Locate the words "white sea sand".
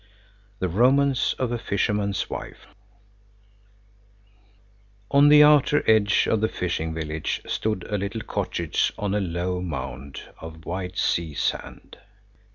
10.65-11.99